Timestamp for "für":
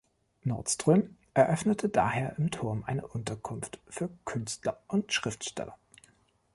3.87-4.09